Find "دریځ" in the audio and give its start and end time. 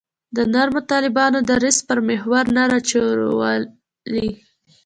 1.49-1.77